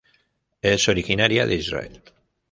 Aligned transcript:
Es 0.63 0.89
originaria 0.89 1.45
de 1.45 1.53
Israel. 1.53 2.01